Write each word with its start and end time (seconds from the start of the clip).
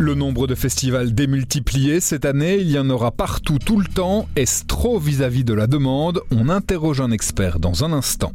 Le 0.00 0.14
nombre 0.14 0.46
de 0.46 0.54
festivals 0.54 1.12
démultiplié 1.12 1.98
cette 1.98 2.24
année, 2.24 2.58
il 2.58 2.70
y 2.70 2.78
en 2.78 2.88
aura 2.88 3.10
partout 3.10 3.58
tout 3.58 3.80
le 3.80 3.86
temps. 3.86 4.28
Est-ce 4.36 4.64
trop 4.64 5.00
vis-à-vis 5.00 5.42
de 5.42 5.54
la 5.54 5.66
demande? 5.66 6.20
On 6.30 6.48
interroge 6.48 7.00
un 7.00 7.10
expert 7.10 7.58
dans 7.58 7.82
un 7.82 7.92
instant. 7.92 8.32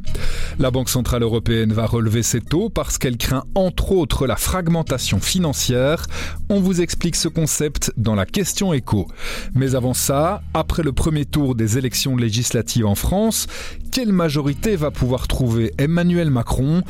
La 0.58 0.70
Banque 0.70 0.90
Centrale 0.90 1.22
Européenne 1.22 1.72
va 1.72 1.86
relever 1.86 2.22
ses 2.22 2.42
taux 2.42 2.68
parce 2.68 2.98
qu'elle 2.98 3.16
craint 3.16 3.44
entre 3.54 3.92
autres 3.92 4.26
la 4.26 4.36
fragmentation 4.36 5.20
financière. 5.20 6.04
On 6.50 6.60
vous 6.60 6.82
explique 6.82 7.16
ce 7.16 7.28
concept 7.28 7.94
dans 7.96 8.14
la 8.14 8.26
question 8.26 8.74
écho. 8.74 9.08
Mais 9.54 9.74
avant 9.74 9.94
ça, 9.94 10.42
après 10.52 10.82
le 10.82 10.92
premier 10.92 11.24
tour 11.24 11.54
des 11.54 11.78
élections 11.78 12.14
législatives 12.14 12.84
en 12.84 12.94
France, 12.94 13.46
quelle 13.90 14.12
majorité 14.12 14.76
va 14.76 14.90
pouvoir 14.90 15.28
trouver 15.28 15.72
Emmanuel 15.78 16.28
Macron? 16.28 16.82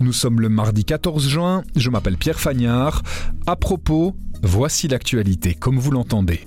Nous 0.00 0.14
sommes 0.14 0.40
le 0.40 0.48
mardi 0.48 0.86
14 0.86 1.28
juin, 1.28 1.64
je 1.76 1.90
m'appelle 1.90 2.16
Pierre 2.16 2.40
Fagnard. 2.40 3.02
À 3.46 3.56
propos, 3.56 4.14
voici 4.42 4.88
l'actualité 4.88 5.54
comme 5.54 5.78
vous 5.78 5.90
l'entendez. 5.90 6.40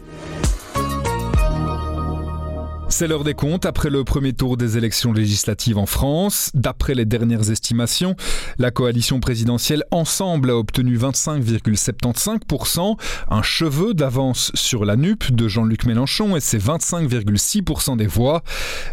C'est 2.98 3.10
l'heure 3.10 3.26
des 3.26 3.34
comptes 3.34 3.66
après 3.66 3.90
le 3.90 4.06
premier 4.06 4.32
tour 4.32 4.56
des 4.56 4.78
élections 4.78 5.12
législatives 5.12 5.78
en 5.78 5.86
France. 5.86 6.50
D'après 6.54 6.96
les 6.96 7.04
dernières 7.04 7.52
estimations, 7.52 8.16
la 8.58 8.72
coalition 8.72 9.20
présidentielle 9.20 9.84
Ensemble 9.92 10.52
a 10.52 10.56
obtenu 10.56 10.98
25,75%, 10.98 12.98
un 13.30 13.42
cheveu 13.42 13.94
d'avance 13.94 14.54
sur 14.54 14.86
la 14.86 14.96
NUP 14.96 15.34
de 15.34 15.50
Jean-Luc 15.50 15.86
Mélenchon 15.86 16.38
et 16.38 16.40
ses 16.40 16.58
25,6% 16.58 17.98
des 17.98 18.08
voix. 18.08 18.44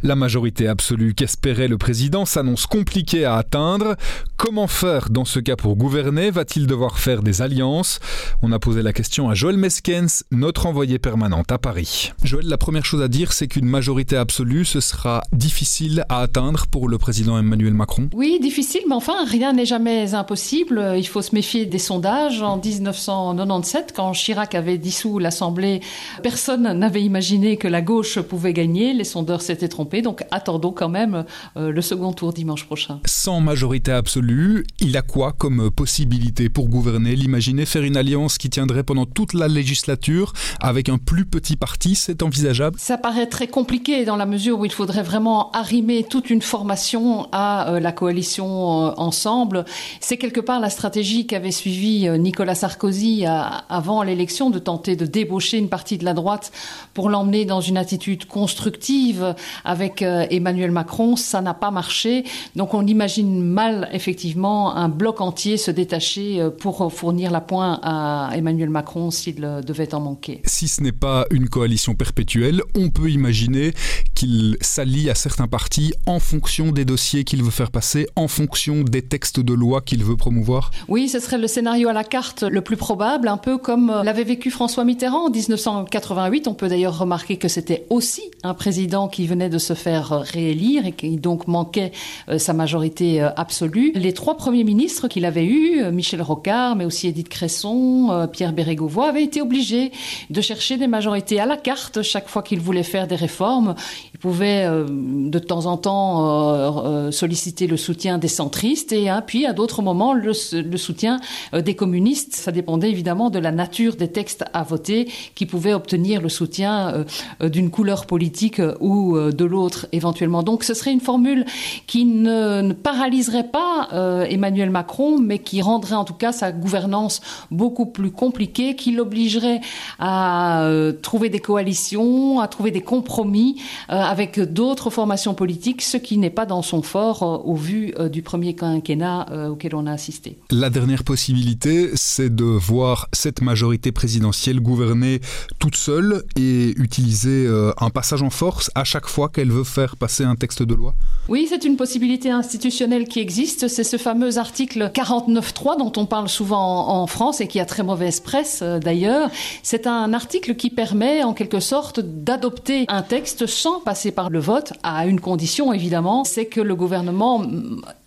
La 0.03 0.17
majorité 0.17 0.67
absolue 0.67 1.15
qu'espérait 1.15 1.69
le 1.69 1.79
président 1.79 2.25
s'annonce 2.25 2.67
compliquée 2.67 3.25
à 3.25 3.37
atteindre. 3.37 3.95
Comment 4.37 4.67
faire 4.67 5.11
dans 5.11 5.25
ce 5.25 5.39
cas 5.39 5.55
pour 5.55 5.77
gouverner? 5.77 6.33
Va-t-il 6.33 6.67
devoir 6.67 6.99
faire 6.99 7.23
des 7.23 7.41
alliances? 7.41 8.01
On 8.43 8.51
a 8.51 8.59
posé 8.59 8.83
la 8.83 8.93
question 8.93 9.31
à 9.31 9.35
Joël 9.35 9.59
Meskens, 9.59 10.25
notre 10.33 10.67
envoyé 10.67 10.99
permanente 10.99 11.53
à 11.53 11.59
Paris. 11.59 12.11
Joël, 12.25 12.49
la 12.49 12.59
première 12.59 12.85
chose 12.85 13.03
à 13.03 13.07
dire, 13.07 13.33
c'est 13.33 13.47
qu'une 13.47 13.67
majorité 13.67 13.92
majorité 13.93 14.17
absolue, 14.17 14.65
ce 14.65 14.81
sera 14.81 15.23
difficile 15.33 16.07
à 16.09 16.21
atteindre 16.21 16.67
pour 16.67 16.89
le 16.89 16.97
président 16.97 17.39
Emmanuel 17.39 17.75
Macron 17.75 18.09
Oui, 18.15 18.39
difficile, 18.41 18.81
mais 18.89 18.95
enfin, 18.95 19.27
rien 19.27 19.53
n'est 19.53 19.67
jamais 19.67 20.15
impossible. 20.15 20.95
Il 20.97 21.07
faut 21.07 21.21
se 21.21 21.35
méfier 21.35 21.67
des 21.67 21.79
sondages. 21.79 22.41
En 22.41 22.57
1997, 22.57 23.93
quand 23.95 24.13
Chirac 24.13 24.55
avait 24.55 24.79
dissous 24.79 25.19
l'Assemblée, 25.19 25.83
personne 26.23 26.73
n'avait 26.73 27.03
imaginé 27.03 27.59
que 27.59 27.69
la 27.69 27.83
gauche 27.83 28.19
pouvait 28.19 28.55
gagner. 28.55 28.95
Les 28.95 29.05
sondeurs 29.05 29.43
s'étaient 29.43 29.69
trompés, 29.69 30.01
donc 30.01 30.25
attendons 30.31 30.73
quand 30.73 30.89
même 30.89 31.27
euh, 31.59 31.71
le 31.71 31.83
second 31.83 32.15
tour 32.15 32.33
dimanche 32.33 32.65
prochain. 32.65 32.99
Sans 33.05 33.43
majorité 33.43 33.93
absolue, 33.93 34.65
il 34.81 34.97
a 34.97 35.03
quoi 35.03 35.33
comme 35.33 35.71
possibilité 35.71 36.49
pour 36.49 36.71
gouverner? 36.71 37.15
L'imaginer 37.15 37.67
faire 37.67 37.83
une 37.83 37.99
alliance 37.99 38.39
qui 38.39 38.49
tiendrait 38.49 38.85
pendant 38.85 39.05
toute 39.05 39.35
la 39.35 39.49
législature 39.49 40.33
avec 40.61 40.89
un 40.89 40.97
plus 40.97 41.27
petit 41.27 41.57
parti, 41.57 41.95
c'est 41.95 42.23
envisageable? 42.23 42.79
Ça 42.81 42.97
paraît 42.97 43.27
très 43.27 43.49
compliqué 43.49 43.82
dans 43.83 44.17
la 44.17 44.27
mesure 44.27 44.61
où 44.61 44.65
il 44.65 44.71
faudrait 44.71 45.03
vraiment 45.03 45.51
arrimer 45.51 46.05
toute 46.05 46.31
une 46.31 46.41
formation 46.41 47.27
à 47.33 47.69
euh, 47.69 47.81
la 47.81 47.91
coalition 47.91 48.47
euh, 48.87 48.93
ensemble. 48.97 49.65
C'est 50.01 50.17
quelque 50.17 50.41
part 50.41 50.61
la 50.61 50.71
stratégie 50.71 51.27
qu'avait 51.27 51.51
suivi 51.51 52.07
euh, 52.07 52.17
Nicolas 52.17 52.55
Sarkozy 52.55 53.25
avant 53.27 54.03
l'élection 54.03 54.51
de 54.51 54.59
tenter 54.59 54.95
de 54.95 55.05
débaucher 55.05 55.59
une 55.59 55.69
partie 55.69 55.99
de 55.99 56.05
la 56.05 56.15
droite 56.15 56.53
pour 56.95 57.11
l'emmener 57.11 57.45
dans 57.45 57.61
une 57.61 57.77
attitude 57.77 58.27
constructive 58.27 59.35
avec 59.65 60.03
Emmanuel 60.03 60.71
Macron. 60.71 61.17
Ça 61.17 61.41
n'a 61.41 61.55
pas 61.55 61.71
marché. 61.71 62.25
Donc 62.57 62.75
on 62.75 62.87
imagine 62.87 63.43
mal 63.43 63.89
effectivement 63.93 64.77
un 64.77 64.89
bloc 64.89 65.21
entier 65.21 65.57
se 65.57 65.71
détacher 65.71 66.49
pour 66.59 66.93
fournir 66.93 67.31
la 67.31 67.41
pointe 67.41 67.81
à 67.83 68.31
Emmanuel 68.35 68.71
Macron 68.71 69.11
s'il 69.11 69.41
devait 69.41 69.95
en 69.95 70.01
manquer. 70.01 70.43
Si 70.45 70.69
ce 70.69 70.83
n'est 70.83 70.93
pas 70.93 71.27
une 71.31 71.49
coalition 71.49 71.95
perpétuelle, 71.95 72.63
on 72.77 72.91
peut 72.91 73.11
imaginer 73.11 73.72
qu'il 74.15 74.57
s'allie 74.61 75.11
à 75.11 75.15
certains 75.15 75.49
partis 75.49 75.93
en 76.07 76.21
fonction 76.21 76.73
des 76.73 76.85
dossiers 76.85 77.25
qu'il 77.25 77.43
veut 77.43 77.51
faire 77.51 77.71
passer, 77.71 78.07
en 78.17 78.29
fonction 78.29 78.83
des 78.83 79.03
textes 79.03 79.41
de 79.41 79.53
loi 79.53 79.81
qu'il 79.81 80.05
veut 80.05 80.17
promouvoir? 80.17 80.71
Oui, 80.89 81.09
ce 81.09 81.21
serait 81.21 81.39
le 81.39 81.47
scénario 81.47 81.89
à 81.89 81.93
la 81.93 82.05
carte 82.05 82.43
le 82.43 82.61
plus 82.61 82.77
probable, 82.77 83.29
un 83.29 83.37
peu 83.37 83.59
comme 83.59 83.91
euh, 83.91 84.03
l'avait 84.03 84.25
vécu 84.25 84.51
François 84.51 84.85
Mitterrand 84.85 85.27
en 85.27 85.31
1988. 85.31 86.49
On 86.49 86.55
peut 86.55 86.69
d'ailleurs 86.69 86.99
remarquer 86.99 87.37
que 87.37 87.49
c'était 87.49 87.87
aussi 87.91 88.23
un 88.43 88.55
président 88.55 89.09
qui 89.09 89.27
venait 89.27 89.49
de 89.49 89.59
se 89.59 89.75
faire 89.75 90.13
euh, 90.13 90.19
réélire 90.19 90.87
et 90.87 90.93
qui 90.93 91.17
donc 91.17 91.49
manquait 91.49 91.93
euh, 92.29 92.39
sa 92.39 92.53
majorité 92.53 93.21
absolue. 93.37 93.93
Les 93.95 94.13
trois 94.13 94.37
premiers 94.37 94.65
ministres 94.65 95.09
qu'il 95.09 95.25
avait 95.25 95.45
eus, 95.45 95.91
Michel 95.93 96.23
Rocard, 96.23 96.77
mais 96.77 96.85
aussi 96.85 97.09
Édith 97.09 97.29
Cresson, 97.29 98.29
Pierre 98.33 98.53
Bérégovoy, 98.53 99.09
avaient 99.09 99.25
été 99.25 99.41
obligés 99.41 99.93
de 100.31 100.41
chercher 100.41 100.77
des 100.77 100.87
majorités 100.87 101.41
à 101.41 101.47
la 101.47 101.57
carte 101.57 102.03
chaque 102.03 102.29
fois 102.29 102.43
qu'ils 102.43 102.61
voulaient 102.61 102.83
faire 102.83 103.07
des 103.07 103.17
réformes 103.17 103.62
il 103.71 104.12
pouvait 104.23 104.65
euh, 104.65 104.87
de 104.89 105.39
temps 105.41 105.67
en 105.67 105.77
temps 105.77 106.25
euh, 106.25 106.71
euh, 106.85 107.11
solliciter 107.11 107.67
le 107.67 107.77
soutien 107.77 108.19
des 108.19 108.29
centristes 108.29 108.93
et 108.93 109.09
hein, 109.09 109.21
puis 109.27 109.47
à 109.47 109.53
d'autres 109.53 109.83
moments 109.83 110.15
le, 110.15 110.33
soutien 110.33 111.19
des 111.53 111.75
communistes. 111.75 112.35
Ça 112.35 112.53
dépendait 112.53 112.89
évidemment 112.91 113.31
de 113.31 113.41
la 113.41 113.51
nature 113.51 113.97
des 113.97 114.07
textes 114.09 114.45
à 114.53 114.63
voter 114.63 115.11
qui 115.35 115.45
pouvaient 115.45 115.75
obtenir 115.75 116.21
le 116.21 116.29
soutien 116.29 117.05
d'une 117.41 117.71
couleur 117.71 118.07
politique 118.07 118.63
ou 118.81 119.19
de 119.19 119.45
l'autre 119.45 119.87
éventuellement. 119.91 120.45
Donc 120.45 120.63
ce 120.63 120.75
serait 120.75 120.93
une 120.93 121.01
formule 121.01 121.45
qui 121.89 122.05
ne, 122.05 122.63
ne 122.63 122.73
paralyserait 122.73 123.49
pas 123.49 123.89
Emmanuel 124.29 124.71
Macron, 124.71 125.19
mais 125.19 125.41
qui 125.41 125.63
rendrait 125.63 125.97
en 125.97 126.05
tout 126.05 126.15
cas 126.15 126.33
sa 126.33 126.53
gouvernance 126.53 127.21
beaucoup 127.51 127.87
plus 127.87 128.13
compliquée, 128.13 128.77
qui 128.77 128.93
l'obligerait 128.93 129.61
à 129.99 130.69
trouver 131.03 131.29
des 131.29 131.41
coalitions, 131.41 132.41
à 132.41 132.49
trouver 132.49 132.71
des 132.71 132.83
compromis 132.83 133.57
euh, 133.91 134.12
avec 134.13 134.39
d'autres 134.39 134.91
formations 134.91 135.33
politiques, 135.33 135.81
ce 135.81 135.97
qui 135.97 136.19
n'est 136.19 136.29
pas 136.29 136.45
dans 136.45 136.61
son 136.61 136.83
fort 136.83 137.23
euh, 137.23 137.51
au 137.51 137.57
vu 137.57 137.95
euh, 137.99 138.11
du 138.11 138.21
premier 138.21 138.55
quinquennat 138.55 139.49
auquel 139.51 139.75
on 139.75 139.87
a 139.87 139.93
assisté. 139.93 140.39
La 140.51 140.69
dernière 140.69 141.03
possibilité, 141.03 141.91
c'est 141.95 142.35
de 142.35 142.45
voir 142.45 143.09
cette 143.13 143.41
majorité 143.41 143.91
présidentielle 143.91 144.61
gouverner 144.61 145.21
toute 145.59 145.77
seule 145.77 146.25
et 146.37 146.75
utiliser 146.77 147.49
un 147.81 147.91
passage 147.91 148.23
en 148.23 148.31
force 148.31 148.71
à 148.75 148.85
chaque 148.85 149.07
fois 149.07 149.29
qu'elle 149.29 149.51
veut 149.51 149.65
faire 149.65 149.97
passer 149.97 150.25
un 150.25 150.37
texte 150.37 150.63
de 150.63 150.75
loi? 150.75 150.95
Oui, 151.29 151.47
c'est 151.49 151.65
une 151.65 151.77
possibilité 151.77 152.31
institutionnelle 152.31 153.07
qui 153.07 153.21
existe. 153.21 153.69
C'est 153.69 153.85
ce 153.85 153.97
fameux 153.97 154.39
article 154.39 154.91
49.3 154.93 155.79
dont 155.79 155.93
on 155.97 156.07
parle 156.07 156.29
souvent 156.29 156.89
en 156.89 157.07
France 157.07 157.41
et 157.41 157.47
qui 157.47 157.61
a 157.61 157.65
très 157.65 157.83
mauvaise 157.83 158.21
presse 158.21 158.63
d'ailleurs. 158.63 159.31
C'est 159.63 159.87
un 159.87 160.13
article 160.13 160.57
qui 160.57 160.71
permet 160.71 161.23
en 161.23 161.33
quelque 161.33 161.61
sorte 161.61 162.01
d'adopter 162.01 162.85
un 162.89 163.03
texte 163.03 163.47
sans 163.47 163.81
passer 163.81 164.02
par 164.11 164.31
le 164.31 164.39
vote, 164.39 164.73
à 164.83 165.07
une 165.07 165.21
condition 165.21 165.73
évidemment, 165.73 166.25
c'est 166.25 166.47
que 166.47 166.61
le 166.61 166.75
gouvernement 166.75 167.45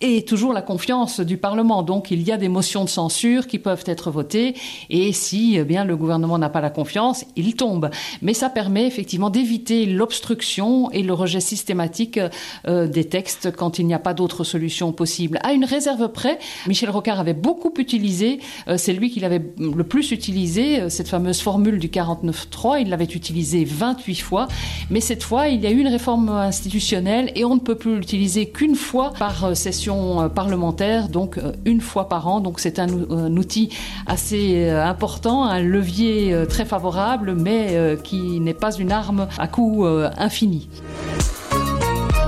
ait 0.00 0.22
toujours 0.22 0.52
la 0.52 0.62
confiance 0.62 1.20
du 1.20 1.36
Parlement. 1.36 1.82
Donc 1.82 2.10
il 2.10 2.22
y 2.22 2.32
a 2.32 2.36
des 2.36 2.48
motions 2.48 2.84
de 2.84 2.88
censure 2.88 3.46
qui 3.46 3.58
peuvent 3.58 3.84
être 3.86 4.10
votées 4.10 4.54
et 4.90 5.12
si 5.12 5.56
eh 5.56 5.64
bien 5.64 5.84
le 5.84 5.96
gouvernement 5.96 6.38
n'a 6.38 6.48
pas 6.48 6.60
la 6.60 6.70
confiance, 6.70 7.24
il 7.36 7.56
tombe. 7.56 7.90
Mais 8.22 8.34
ça 8.34 8.50
permet 8.50 8.86
effectivement 8.86 9.30
d'éviter 9.30 9.86
l'obstruction 9.86 10.90
et 10.90 11.02
le 11.02 11.12
rejet 11.12 11.40
systématique 11.40 12.20
euh, 12.68 12.86
des 12.86 13.04
textes 13.04 13.50
quand 13.56 13.78
il 13.78 13.86
n'y 13.86 13.94
a 13.94 13.98
pas 13.98 14.14
d'autre 14.14 14.44
solution 14.44 14.92
possible. 14.92 15.38
À 15.42 15.52
une 15.52 15.64
réserve 15.64 16.08
près, 16.08 16.38
Michel 16.66 16.90
Rocard 16.90 17.20
avait 17.20 17.34
beaucoup 17.34 17.72
utilisé, 17.78 18.40
euh, 18.68 18.76
c'est 18.76 18.92
lui 18.92 19.10
qui 19.10 19.20
l'avait 19.20 19.42
le 19.58 19.84
plus 19.84 20.10
utilisé, 20.10 20.80
euh, 20.80 20.88
cette 20.88 21.08
fameuse 21.08 21.40
formule 21.40 21.78
du 21.78 21.88
49.3, 21.88 22.80
il 22.80 22.90
l'avait 22.90 23.04
utilisé 23.04 23.64
28 23.64 24.16
fois, 24.16 24.48
mais 24.90 25.00
cette 25.00 25.22
fois, 25.22 25.48
il 25.48 25.60
y 25.60 25.66
a 25.66 25.70
eu 25.70 25.85
une 25.86 25.92
réforme 25.92 26.28
institutionnelle 26.30 27.30
et 27.36 27.44
on 27.44 27.54
ne 27.54 27.60
peut 27.60 27.76
plus 27.76 27.98
l'utiliser 27.98 28.48
qu'une 28.48 28.74
fois 28.74 29.12
par 29.16 29.44
euh, 29.44 29.54
session 29.54 30.20
euh, 30.22 30.28
parlementaire, 30.28 31.08
donc 31.08 31.38
euh, 31.38 31.52
une 31.64 31.80
fois 31.80 32.08
par 32.08 32.26
an. 32.26 32.40
Donc 32.40 32.58
c'est 32.58 32.80
un, 32.80 32.88
outil 33.36 33.70
assez 34.06 34.68
important, 34.70 35.44
un 35.44 35.60
levier 35.60 36.44
très 36.48 36.64
favorable, 36.64 37.34
mais 37.34 37.96
qui 38.02 38.40
n'est 38.40 38.54
pas 38.54 38.74
une 38.74 38.92
arme 38.92 39.28
à 39.38 39.48
coût 39.48 39.84
infini. 40.16 40.68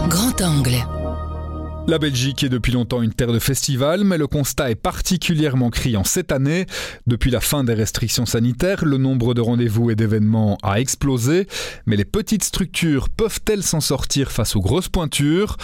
Grand 0.09 0.41
angle. 0.43 0.98
La 1.89 1.99
Belgique 1.99 2.45
est 2.45 2.51
depuis 2.51 2.71
longtemps 2.71 3.01
une 3.01 3.15
terre 3.15 3.33
de 3.33 3.39
festival, 3.39 4.05
mais 4.05 4.19
le 4.19 4.27
constat 4.27 4.71
est 4.71 4.75
particulièrement 4.75 5.71
criant 5.71 6.05
cette 6.05 6.33
année. 6.33 6.67
Depuis 7.07 7.31
la 7.31 7.41
fin 7.41 7.65
des 7.65 7.73
restrictions 7.73 8.27
sanitaires, 8.27 8.85
le 8.85 8.99
nombre 8.99 9.33
de 9.33 9.41
rendez-vous 9.41 9.91
et 9.91 9.95
d'événements 9.95 10.59
a 10.63 10.81
explosé, 10.81 11.47
mais 11.87 11.97
les 11.97 12.05
petites 12.05 12.45
structures 12.45 13.09
peuvent-elles 13.09 13.63
s'en 13.63 13.81
sortir 13.81 14.31
face 14.31 14.55
aux 14.55 14.61
grosses 14.61 14.91
pointures? 14.91 15.57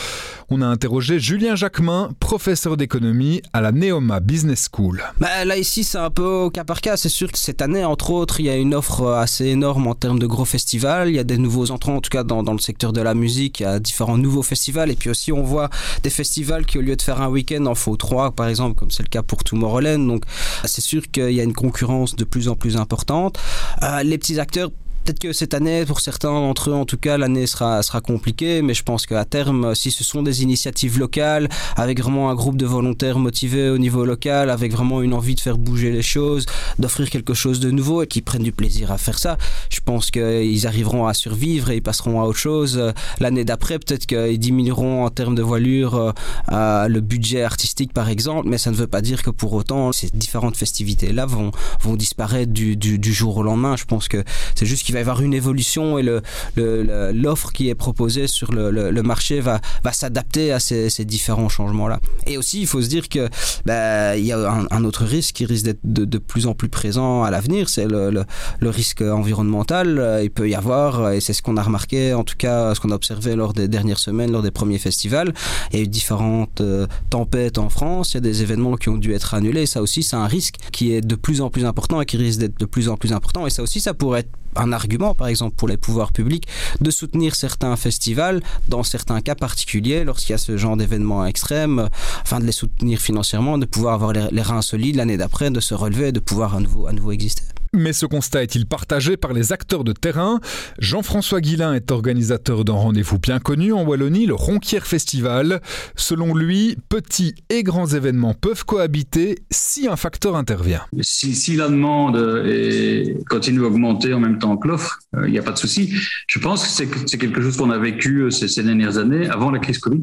On 0.49 0.63
a 0.63 0.67
interrogé 0.67 1.19
Julien 1.19 1.57
Jacquemin, 1.57 2.09
professeur 2.21 2.79
d'économie 2.79 3.43
à 3.53 3.61
la 3.61 3.71
Neoma 3.71 4.21
Business 4.21 4.71
School. 4.73 5.03
Bah, 5.21 5.45
là 5.45 5.59
ici 5.59 5.85
c'est 5.85 5.99
un 5.99 6.11
peu 6.11 6.25
au 6.25 6.51
cas 6.51 6.65
par 6.65 6.81
cas, 6.81 6.97
c'est 6.97 7.11
sûr 7.11 7.31
que 7.31 7.39
cette 7.39 7.61
année 7.61 7.85
entre 7.85 8.11
autres 8.11 8.41
il 8.41 8.47
y 8.47 8.51
a 8.51 8.57
une 8.57 8.75
offre 8.75 9.09
assez 9.09 9.45
énorme 9.45 9.87
en 9.89 9.95
termes 9.95 10.19
de 10.19 10.27
gros 10.27 10.47
festivals, 10.47 11.11
il 11.11 11.17
y 11.17 11.19
a 11.19 11.25
des 11.25 11.37
nouveaux 11.37 11.71
entrants 11.71 11.97
en 11.97 12.01
tout 12.01 12.11
cas 12.11 12.25
dans, 12.25 12.43
dans 12.43 12.55
le 12.55 12.61
secteur 12.61 12.95
de 12.95 13.03
la 13.03 13.13
musique, 13.13 13.61
il 13.61 13.65
y 13.65 13.67
a 13.67 13.79
différents 13.79 14.17
nouveaux 14.17 14.43
festivals. 14.43 14.91
Et 14.91 14.97
puis 14.97 15.11
aussi 15.11 15.31
on 15.31 15.43
voit 15.43 15.69
des 16.03 16.14
festivals 16.15 16.65
qui, 16.67 16.79
au 16.79 16.81
lieu 16.81 16.97
de 16.97 17.03
faire 17.03 17.21
un 17.21 17.29
week-end, 17.29 17.67
en 17.67 17.75
font 17.75 17.97
trois, 17.97 18.33
par 18.33 18.49
exemple, 18.49 18.79
comme 18.79 18.91
c'est 18.91 19.03
le 19.03 19.09
cas 19.09 19.23
pour 19.23 19.45
Tomorrowland. 19.45 20.07
Donc, 20.07 20.25
c'est 20.65 20.81
sûr 20.81 21.03
qu'il 21.11 21.33
y 21.33 21.41
a 21.41 21.45
une 21.45 21.55
concurrence 21.55 22.17
de 22.17 22.25
plus 22.25 22.49
en 22.49 22.55
plus 22.55 22.77
importante. 22.77 23.39
Euh, 23.83 24.03
les 24.03 24.19
petits 24.19 24.41
acteurs 24.41 24.71
Peut-être 25.05 25.19
que 25.19 25.33
cette 25.35 25.53
année, 25.53 25.85
pour 25.85 26.01
certains 26.01 26.33
d'entre 26.33 26.71
eux, 26.71 26.73
en 26.73 26.87
tout 26.87 26.97
cas, 26.97 27.19
l'année 27.19 27.47
sera, 27.47 27.83
sera 27.83 28.01
compliquée, 28.01 28.63
mais 28.63 28.73
je 28.73 28.83
pense 28.83 29.05
qu'à 29.05 29.27
terme, 29.27 29.75
si 29.75 29.91
ce 29.91 30.03
sont 30.03 30.23
des 30.23 30.43
initiatives 30.43 30.99
locales, 30.99 31.51
avec 31.77 32.01
vraiment 32.01 32.31
un 32.31 32.35
groupe 32.35 32.57
de 32.57 32.65
volontaires 32.65 33.19
motivés 33.19 33.69
au 33.69 33.77
niveau 33.77 34.07
local, 34.07 34.49
avec 34.49 34.73
vraiment 34.73 35.03
une 35.03 35.13
envie 35.13 35.35
de 35.35 35.41
faire 35.41 35.59
bouger 35.59 35.91
les 35.91 36.01
choses, 36.01 36.47
d'offrir 36.79 37.11
quelque 37.11 37.35
chose 37.35 37.61
de 37.61 37.71
nouveau 37.71 38.03
et 38.03 38.07
qui 38.07 38.23
prennent 38.23 38.43
du 38.43 38.53
plaisir 38.53 38.93
à 38.93 38.97
faire 38.97 39.19
ça, 39.19 39.37
je 39.69 39.81
pense 39.85 40.11
qu'ils 40.11 40.67
arriveront 40.67 41.07
à 41.07 41.13
survivre 41.13 41.69
et 41.69 41.77
ils 41.77 41.83
passeront 41.83 42.23
à 42.23 42.25
autre 42.25 42.39
chose. 42.39 42.81
L'année 43.21 43.45
d'après, 43.45 43.79
peut-être 43.79 44.07
qu'ils 44.07 44.39
diminueront 44.39 45.05
en 45.05 45.11
termes 45.11 45.35
de 45.35 45.43
voilure 45.43 46.15
euh, 46.51 46.89
le 46.89 47.01
budget 47.03 47.43
artistique, 47.43 47.93
par 47.93 48.09
exemple, 48.09 48.49
mais 48.49 48.57
ça 48.57 48.71
ne 48.71 48.77
veut 48.77 48.87
pas 48.87 49.03
dire 49.03 49.23
que 49.23 49.31
pour 49.31 49.53
autant, 49.53 49.93
ces 49.93 50.09
différentes 50.15 50.57
festivités-là 50.57 51.27
vont, 51.27 51.51
vont 51.83 51.95
disparaître 51.95 52.53
du, 52.55 52.79
du, 52.79 53.13
jour 53.13 53.37
au 53.37 53.43
lendemain. 53.43 53.77
Je 53.77 53.85
pense 53.85 54.09
que 54.09 54.25
c'est 54.55 54.65
juste 54.65 54.85
qu'il 54.85 54.94
va 54.95 55.01
y 55.01 55.03
avoir 55.03 55.21
une 55.21 55.35
évolution 55.35 55.99
et 55.99 56.03
l'offre 56.03 56.23
le, 56.57 57.13
le, 57.13 57.53
qui 57.53 57.69
est 57.69 57.75
proposée 57.75 58.27
sur 58.27 58.53
le, 58.53 58.71
le 58.71 59.03
marché 59.03 59.41
va, 59.41 59.61
va 59.83 59.93
s'adapter 59.93 60.53
à 60.53 60.61
ces, 60.61 61.05
différents 61.05 61.49
changements-là. 61.49 62.01
Et 62.27 62.39
aussi, 62.39 62.61
il 62.61 62.67
faut 62.67 62.81
se 62.81 62.89
dire 62.89 63.09
que 63.09 63.29
bah, 63.67 64.17
il 64.17 64.25
y 64.25 64.33
a 64.33 64.67
un, 64.71 64.85
autre 64.85 65.05
risque 65.05 65.35
qui 65.35 65.45
risque 65.45 65.65
d'être 65.65 65.81
de, 65.85 66.19
plus 66.19 66.47
en 66.47 66.55
plus 66.55 66.69
présent 66.69 67.23
à 67.23 67.31
l'avenir, 67.31 67.69
c'est 67.69 67.87
le, 67.87 68.25
risque 68.63 69.03
environnemental. 69.03 70.21
Il 70.23 70.31
peut 70.31 70.49
y 70.49 70.55
avoir, 70.55 71.13
et 71.13 71.21
c'est 71.21 71.33
ce 71.33 71.43
qu'on 71.43 71.57
a 71.57 71.63
remarqué, 71.63 72.15
en 72.15 72.25
tout 72.25 72.37
cas 72.37 72.75
ce 72.75 72.81
qu'on 72.81 72.91
a 72.91 72.95
observé 72.95 73.37
lors 73.37 73.53
des 73.53 73.69
dernières 73.69 73.99
semaines, 73.99 74.33
lors 74.33 74.43
des 74.43 74.51
premiers 74.51 74.79
festivals, 74.79 75.35
il 75.73 75.79
y 75.79 75.83
a 75.83 75.85
eu 75.85 75.89
différentes 75.89 76.61
euh, 76.61 76.87
tempêtes 77.11 77.59
en 77.59 77.69
France, 77.69 78.13
il 78.13 78.17
y 78.17 78.19
a 78.19 78.21
des 78.21 78.43
événements 78.43 78.77
qui 78.77 78.89
ont 78.89 78.97
dû 78.97 79.13
être 79.13 79.35
annulés. 79.35 79.67
Ça 79.67 79.83
aussi, 79.83 80.03
c'est 80.03 80.17
un 80.17 80.27
risque 80.27 80.57
qui 80.73 80.93
est 80.93 81.01
de 81.01 81.15
plus 81.15 81.41
en 81.41 81.51
plus 81.51 81.65
important 81.65 82.01
et 82.01 82.07
qui 82.07 82.17
risque 82.17 82.41
d'être 82.41 82.59
de 82.59 82.67
plus 82.67 82.89
en 82.89 82.97
plus 82.97 83.13
important. 83.13 83.47
Et 83.47 83.51
ça 83.51 83.63
aussi, 83.63 83.81
ça 83.81 83.95
pourrait 83.95 84.21
être 84.21 84.31
un 84.57 84.73
par 85.17 85.29
exemple, 85.29 85.57
pour 85.57 85.69
les 85.69 85.77
pouvoirs 85.77 86.13
publics, 86.13 86.47
de 86.81 86.91
soutenir 86.91 87.35
certains 87.35 87.77
festivals, 87.77 88.43
dans 88.69 88.83
certains 88.83 89.21
cas 89.21 89.35
particuliers, 89.35 90.05
lorsqu'il 90.05 90.33
y 90.33 90.35
a 90.35 90.39
ce 90.39 90.57
genre 90.57 90.77
d'événements 90.77 91.27
extrêmes, 91.27 91.89
afin 92.23 92.41
de 92.41 92.45
les 92.45 92.53
soutenir 92.53 93.01
financièrement, 93.01 93.59
de 93.59 93.67
pouvoir 93.67 93.95
avoir 93.95 94.13
les, 94.13 94.43
reins 94.43 94.63
solides 94.63 94.97
l'année 94.97 95.17
d'après, 95.17 95.51
de 95.51 95.61
se 95.61 95.75
relever 95.75 96.09
et 96.09 96.13
de 96.13 96.21
pouvoir 96.21 96.55
à 96.55 96.61
nouveau 96.61 97.13
exister. 97.13 97.45
Mais 97.75 97.93
ce 97.93 98.07
constat 98.07 98.45
est-il 98.45 98.67
partagé 98.67 99.17
par 99.17 99.33
les 99.33 99.53
acteurs 99.53 99.83
de 99.83 99.93
terrain? 99.93 100.41
Jean-François 100.79 101.41
Guillain 101.41 101.75
est 101.75 101.91
organisateur 101.91 102.65
d'un 102.65 102.75
rendez-vous 102.75 103.19
bien 103.19 103.41
connu 103.41 103.73
en 103.73 103.83
Wallonie, 103.83 104.27
le 104.27 104.35
Ronquière 104.35 104.87
Festival. 104.87 105.61
Selon 105.97 106.35
lui, 106.35 106.77
petits 106.89 107.35
et 107.51 107.65
grands 107.65 107.89
événements 107.89 108.33
peuvent 108.33 108.65
cohabiter 108.65 109.41
si 109.51 109.89
un 109.89 109.97
facteur 109.97 110.37
intervient. 110.37 110.83
Si, 111.01 111.57
la 111.57 111.69
demande 111.69 112.17
est, 112.47 113.27
continue 113.29 113.65
à 113.65 113.67
augmenter 113.67 114.15
en 114.15 114.21
même 114.21 114.39
temps 114.39 114.57
que 114.57 114.69
l'offre, 114.69 115.01
il 115.15 115.19
euh, 115.19 115.29
n'y 115.31 115.39
a 115.39 115.43
pas 115.43 115.53
de 115.53 115.59
souci. 115.59 115.93
Je 116.29 116.39
pense 116.39 116.79
que 116.79 116.97
c'est 117.07 117.19
quelque 117.19 117.43
chose 117.43 117.57
qu'on 117.57 117.71
a 117.71 117.79
vécu 117.79 118.31
ces, 118.31 118.47
ces 118.47 118.63
dernières 118.63 118.99
années, 118.99 119.29
avant 119.29 119.51
la 119.51 119.59
crise 119.59 119.79
Covid. 119.79 120.03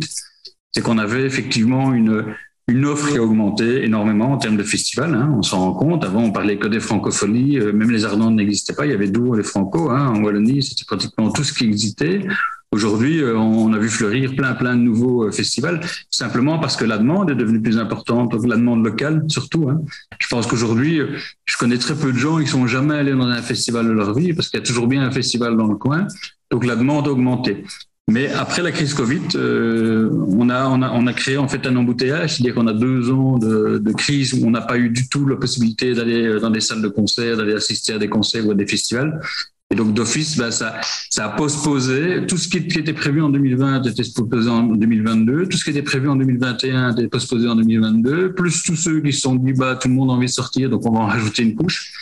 C'est 0.73 0.81
qu'on 0.81 0.97
avait 0.97 1.23
effectivement 1.23 1.94
une, 1.94 2.25
une 2.71 2.85
offre 2.85 3.12
qui 3.12 3.18
a 3.18 3.21
augmenté 3.21 3.83
énormément 3.83 4.31
en 4.31 4.38
termes 4.38 4.57
de 4.57 4.63
festivals. 4.63 5.13
Hein, 5.13 5.33
on 5.38 5.41
s'en 5.41 5.59
rend 5.59 5.73
compte. 5.73 6.03
Avant, 6.06 6.23
on 6.23 6.31
parlait 6.31 6.57
que 6.57 6.68
des 6.68 6.79
francophonies. 6.79 7.59
Euh, 7.59 7.73
même 7.73 7.91
les 7.91 8.06
Ardentes 8.06 8.35
n'existaient 8.35 8.73
pas. 8.73 8.85
Il 8.85 8.91
y 8.91 8.95
avait 8.95 9.09
d'où 9.09 9.33
les 9.33 9.44
Franco. 9.44 9.89
Hein, 9.89 10.07
en 10.07 10.23
Wallonie, 10.23 10.63
c'était 10.63 10.85
pratiquement 10.85 11.29
tout 11.31 11.44
ce 11.44 11.53
qui 11.53 11.65
existait. 11.65 12.25
Aujourd'hui, 12.71 13.21
euh, 13.21 13.35
on 13.38 13.73
a 13.73 13.77
vu 13.77 13.89
fleurir 13.89 14.33
plein, 14.33 14.53
plein 14.53 14.77
de 14.77 14.81
nouveaux 14.81 15.25
euh, 15.25 15.31
festivals, 15.31 15.81
simplement 16.09 16.57
parce 16.57 16.77
que 16.77 16.85
la 16.85 16.97
demande 16.97 17.29
est 17.29 17.35
devenue 17.35 17.62
plus 17.62 17.77
importante, 17.77 18.33
la 18.45 18.56
demande 18.56 18.85
locale 18.85 19.25
surtout. 19.27 19.69
Hein. 19.69 19.81
Je 20.19 20.27
pense 20.29 20.47
qu'aujourd'hui, 20.47 21.01
je 21.44 21.57
connais 21.57 21.77
très 21.77 21.95
peu 21.95 22.13
de 22.13 22.18
gens 22.18 22.39
qui 22.39 22.47
sont 22.47 22.68
jamais 22.68 22.95
allés 22.95 23.12
dans 23.12 23.27
un 23.27 23.41
festival 23.41 23.85
de 23.85 23.91
leur 23.91 24.13
vie, 24.13 24.33
parce 24.33 24.47
qu'il 24.47 24.57
y 24.57 24.63
a 24.63 24.65
toujours 24.65 24.88
bien 24.88 25.03
un 25.03 25.12
festival 25.12 25.57
dans 25.57 25.68
le 25.68 25.75
coin. 25.75 26.07
Donc 26.50 26.65
la 26.65 26.77
demande 26.77 27.09
a 27.09 27.12
augmenté. 27.12 27.65
Mais 28.12 28.28
après 28.28 28.62
la 28.62 28.74
crise 28.74 28.94
Covid, 28.94 29.22
euh, 29.36 30.10
on, 30.38 30.50
a, 30.50 31.13
créé 31.13 31.38
en 31.38 31.48
fait 31.48 31.66
un 31.66 31.75
embouteillage, 31.78 32.36
c'est-à-dire 32.36 32.56
qu'on 32.56 32.68
a 32.68 32.74
deux 32.74 33.10
ans 33.10 33.38
de, 33.38 33.92
crise 33.94 34.34
où 34.34 34.46
on 34.46 34.52
n'a 34.52 34.62
pas 34.62 34.78
eu 34.78 34.90
du 34.90 35.08
tout 35.08 35.25
la 35.25 35.38
possibilité 35.38 35.94
d'aller 35.94 36.40
dans 36.40 36.50
des 36.50 36.60
salles 36.60 36.81
de 36.81 36.90
concert, 36.90 37.38
d'aller 37.38 37.54
assister 37.54 37.94
à 37.94 38.00
des 38.00 38.10
concerts 38.10 38.46
ou 38.46 38.52
à 38.52 38.56
des 38.56 38.68
festivals. 38.68 39.22
Et 39.72 39.75
donc 39.75 39.94
d'office, 39.94 40.36
ça, 40.36 40.81
ça 41.10 41.25
a 41.25 41.30
postposé. 41.30 42.25
Tout 42.28 42.36
ce 42.36 42.50
qui 42.50 42.58
était 42.58 42.92
prévu 42.92 43.22
en 43.22 43.30
2020 43.30 43.84
était 43.84 44.04
postposé 44.04 44.50
en 44.50 44.64
2022. 44.64 45.48
Tout 45.48 45.57
ce 45.57 45.64
qui 45.64 45.69
était 45.69 45.81
prévu 45.81 46.10
en 46.10 46.18
2021 46.18 46.92
était 46.92 47.07
postposé 47.07 47.48
en 47.48 47.56
2022. 47.56 48.34
Plus 48.34 48.64
tous 48.64 48.75
ceux 48.75 49.00
qui 49.00 49.14
se 49.14 49.22
sont 49.22 49.36
dit, 49.36 49.54
bah, 49.54 49.78
tout 49.81 49.88
le 49.88 49.94
monde 49.94 50.10
a 50.10 50.14
envie 50.14 50.25
de 50.25 50.31
sortir, 50.31 50.69
donc 50.69 50.86
on 50.86 50.92
va 50.92 51.00
en 51.00 51.07
rajouter 51.07 51.44
une 51.44 51.56
couche. 51.56 51.94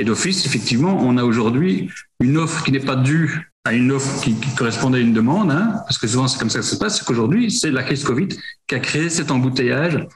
Et 0.00 0.04
d'office, 0.04 0.46
effectivement, 0.46 0.96
on 1.00 1.16
a 1.16 1.24
aujourd'hui 1.24 1.90
une 2.20 2.36
offre 2.36 2.62
qui 2.62 2.70
n'est 2.70 2.78
pas 2.78 2.94
due 2.94 3.50
à 3.68 3.74
une 3.74 3.92
offre 3.92 4.22
qui, 4.22 4.34
qui 4.34 4.54
correspondait 4.54 4.98
à 4.98 5.00
une 5.02 5.12
demande, 5.12 5.50
hein, 5.50 5.74
parce 5.84 5.98
que 5.98 6.06
souvent 6.06 6.26
c'est 6.26 6.38
comme 6.38 6.48
ça 6.48 6.60
que 6.60 6.64
ça 6.64 6.72
se 6.72 6.78
passe, 6.78 6.98
c'est 6.98 7.04
qu'aujourd'hui, 7.04 7.50
c'est 7.50 7.70
la 7.70 7.82
crise 7.82 8.02
Covid 8.02 8.28
qui 8.66 8.74
a 8.74 8.78
créé 8.78 9.10
cet 9.10 9.30
embouteillage 9.30 10.06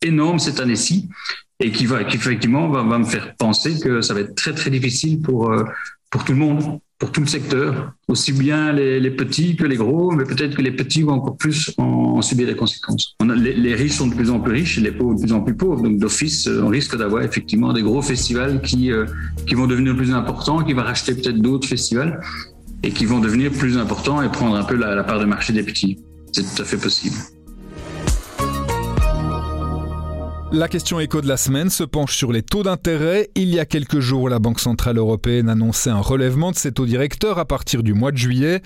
énorme 0.00 0.38
cette 0.38 0.60
année-ci 0.60 1.08
et 1.58 1.72
qui 1.72 1.86
va, 1.86 2.04
qui 2.04 2.16
effectivement 2.16 2.68
va, 2.68 2.98
me 2.98 3.04
faire 3.04 3.34
penser 3.36 3.80
que 3.80 4.00
ça 4.00 4.14
va 4.14 4.20
être 4.20 4.36
très 4.36 4.54
très 4.54 4.70
difficile 4.70 5.20
pour, 5.20 5.50
euh, 5.50 5.64
pour 6.08 6.24
tout 6.24 6.32
le 6.32 6.38
monde, 6.38 6.78
pour 7.00 7.10
tout 7.10 7.20
le 7.20 7.26
secteur, 7.26 7.94
aussi 8.06 8.32
bien 8.32 8.72
les, 8.72 9.10
petits 9.10 9.56
que 9.56 9.64
les 9.64 9.76
gros, 9.76 10.12
mais 10.12 10.24
peut-être 10.24 10.54
que 10.54 10.62
les 10.62 10.70
petits 10.70 11.02
vont 11.02 11.14
encore 11.14 11.36
plus 11.36 11.74
en, 11.78 12.22
subir 12.22 12.46
les 12.46 12.54
conséquences. 12.54 13.16
Les, 13.36 13.74
riches 13.74 13.94
sont 13.94 14.06
de 14.06 14.14
plus 14.14 14.30
en 14.30 14.38
plus 14.38 14.52
riches 14.52 14.78
et 14.78 14.82
les 14.82 14.92
pauvres 14.92 15.14
de 15.16 15.22
plus 15.22 15.32
en 15.32 15.40
plus 15.40 15.56
pauvres. 15.56 15.82
Donc 15.82 15.98
d'office, 15.98 16.46
on 16.46 16.68
risque 16.68 16.96
d'avoir 16.96 17.22
effectivement 17.22 17.72
des 17.72 17.82
gros 17.82 18.02
festivals 18.02 18.60
qui, 18.60 18.92
euh, 18.92 19.06
qui 19.46 19.54
vont 19.54 19.66
devenir 19.66 19.96
plus 19.96 20.12
importants, 20.12 20.62
qui 20.62 20.74
vont 20.74 20.82
racheter 20.82 21.14
peut-être 21.14 21.40
d'autres 21.40 21.66
festivals 21.66 22.20
et 22.82 22.90
qui 22.90 23.04
vont 23.04 23.20
devenir 23.20 23.50
plus 23.52 23.76
importants 23.76 24.22
et 24.22 24.28
prendre 24.28 24.56
un 24.56 24.64
peu 24.64 24.76
la, 24.76 25.02
part 25.04 25.18
de 25.18 25.24
marché 25.24 25.52
des 25.52 25.62
petits. 25.62 25.98
C'est 26.32 26.42
tout 26.42 26.62
à 26.62 26.64
fait 26.64 26.76
possible. 26.76 27.16
La 30.52 30.66
question 30.66 30.98
éco 30.98 31.20
de 31.20 31.28
la 31.28 31.36
semaine 31.36 31.70
se 31.70 31.84
penche 31.84 32.16
sur 32.16 32.32
les 32.32 32.42
taux 32.42 32.64
d'intérêt. 32.64 33.30
Il 33.36 33.50
y 33.50 33.60
a 33.60 33.64
quelques 33.64 34.00
jours, 34.00 34.28
la 34.28 34.40
Banque 34.40 34.58
Centrale 34.58 34.98
Européenne 34.98 35.48
annonçait 35.48 35.90
un 35.90 36.00
relèvement 36.00 36.50
de 36.50 36.56
ses 36.56 36.72
taux 36.72 36.86
directeurs 36.86 37.38
à 37.38 37.44
partir 37.44 37.84
du 37.84 37.94
mois 37.94 38.10
de 38.10 38.16
juillet. 38.16 38.60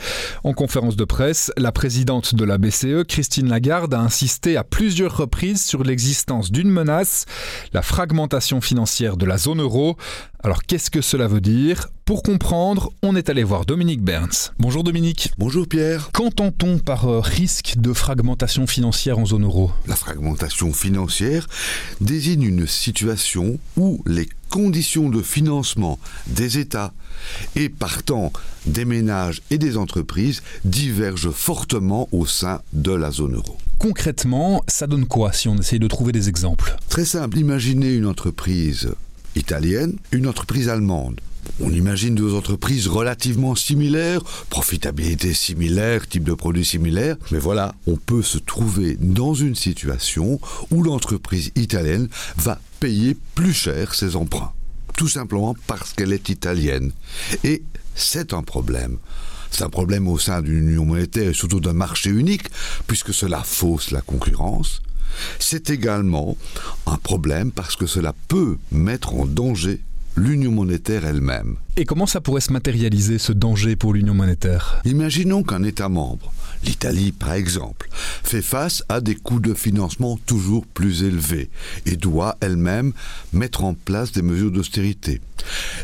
En 0.44 0.54
conférence 0.54 0.97
de 0.97 1.04
presse, 1.04 1.52
la 1.59 1.73
présidente 1.73 2.35
de 2.35 2.44
la 2.44 2.56
BCE, 2.56 3.04
Christine 3.06 3.50
Lagarde, 3.50 3.92
a 3.92 4.00
insisté 4.00 4.56
à 4.56 4.64
plusieurs 4.64 5.14
reprises 5.14 5.62
sur 5.62 5.85
l'existence 5.85 6.50
d'une 6.50 6.71
menace, 6.71 7.26
la 7.75 7.83
fragmentation 7.83 8.62
financière 8.62 9.18
de 9.18 9.26
la 9.26 9.37
zone 9.37 9.61
euro. 9.61 9.99
Alors 10.44 10.62
qu'est-ce 10.62 10.90
que 10.90 11.00
cela 11.00 11.26
veut 11.26 11.40
dire? 11.40 11.88
Pour 12.04 12.22
comprendre, 12.22 12.92
on 13.02 13.16
est 13.16 13.30
allé 13.30 13.42
voir 13.42 13.64
Dominique 13.64 14.02
Berns. 14.02 14.52
Bonjour 14.58 14.84
Dominique. 14.84 15.32
Bonjour 15.38 15.66
Pierre. 15.66 16.10
Qu'entend-on 16.12 16.78
par 16.80 17.06
euh, 17.06 17.20
risque 17.20 17.76
de 17.78 17.94
fragmentation 17.94 18.66
financière 18.66 19.18
en 19.18 19.24
zone 19.24 19.44
euro? 19.44 19.70
La 19.86 19.96
fragmentation 19.96 20.74
financière 20.74 21.48
désigne 22.02 22.42
une 22.42 22.66
situation 22.66 23.58
où 23.78 24.02
les 24.04 24.28
conditions 24.50 25.08
de 25.08 25.22
financement 25.22 25.98
des 26.26 26.58
États 26.58 26.92
et 27.56 27.70
partant 27.70 28.30
des 28.66 28.84
ménages 28.84 29.40
et 29.48 29.56
des 29.56 29.78
entreprises 29.78 30.42
divergent 30.66 31.30
fortement 31.30 32.06
au 32.12 32.26
sein 32.26 32.60
de 32.74 32.92
la 32.92 33.10
zone 33.10 33.36
euro. 33.36 33.56
Concrètement, 33.78 34.62
ça 34.68 34.86
donne 34.86 35.06
quoi 35.06 35.32
si 35.32 35.48
on 35.48 35.56
essaye 35.56 35.78
de 35.78 35.88
trouver 35.88 36.12
des 36.12 36.28
exemples? 36.28 36.76
Très 36.90 37.06
simple, 37.06 37.38
imaginez 37.38 37.94
une 37.94 38.06
entreprise 38.06 38.92
italienne, 39.34 39.96
une 40.12 40.26
entreprise 40.26 40.68
allemande. 40.68 41.20
On 41.60 41.70
imagine 41.70 42.14
deux 42.14 42.34
entreprises 42.34 42.88
relativement 42.88 43.54
similaires, 43.54 44.22
profitabilité 44.50 45.34
similaire, 45.34 46.08
type 46.08 46.24
de 46.24 46.34
produit 46.34 46.64
similaire, 46.64 47.16
mais 47.30 47.38
voilà, 47.38 47.74
on 47.86 47.96
peut 47.96 48.22
se 48.22 48.38
trouver 48.38 48.96
dans 49.00 49.34
une 49.34 49.54
situation 49.54 50.40
où 50.70 50.82
l'entreprise 50.82 51.52
italienne 51.54 52.08
va 52.36 52.58
payer 52.80 53.16
plus 53.34 53.52
cher 53.52 53.94
ses 53.94 54.16
emprunts. 54.16 54.52
Tout 54.96 55.08
simplement 55.08 55.54
parce 55.66 55.92
qu'elle 55.92 56.12
est 56.12 56.28
italienne. 56.28 56.92
Et 57.42 57.62
c'est 57.94 58.32
un 58.32 58.42
problème 58.42 58.98
C'est 59.50 59.64
un 59.64 59.70
problème 59.70 60.08
au 60.08 60.18
sein 60.18 60.42
d'une 60.42 60.68
union 60.68 60.84
monétaire 60.84 61.30
et 61.30 61.34
surtout 61.34 61.60
d'un 61.60 61.72
marché 61.72 62.10
unique, 62.10 62.48
puisque 62.88 63.14
cela 63.14 63.42
fausse 63.44 63.92
la 63.92 64.00
concurrence. 64.00 64.82
C'est 65.38 65.71
également 65.71 66.37
un 66.87 66.97
problème 66.97 67.50
parce 67.50 67.76
que 67.76 67.87
cela 67.87 68.14
peut 68.28 68.56
mettre 68.73 69.14
en 69.14 69.26
danger 69.26 69.80
l'union 70.16 70.52
monétaire 70.52 71.04
elle-même. 71.06 71.56
Et 71.76 71.85
comment 71.85 72.06
ça 72.06 72.21
pourrait 72.21 72.40
se 72.40 72.52
matérialiser, 72.52 73.18
ce 73.18 73.33
danger 73.33 73.76
pour 73.76 73.92
l'union 73.92 74.14
monétaire? 74.14 74.80
Imaginons 74.85 75.42
qu'un 75.42 75.62
État 75.64 75.88
membre, 75.88 76.33
l'Italie 76.64 77.12
par 77.12 77.33
exemple, 77.33 77.88
fait 77.90 78.42
face 78.42 78.85
à 78.88 79.00
des 79.00 79.16
coûts 79.16 79.40
de 79.40 79.54
financement 79.54 80.18
toujours 80.25 80.66
plus 80.66 81.02
élevés 81.02 81.50
et 81.87 81.97
doit 81.97 82.37
elle-même 82.40 82.92
mettre 83.33 83.64
en 83.64 83.75
place 83.75 84.12
des 84.12 84.23
mesures 84.23 84.52
d'austérité. 84.52 85.21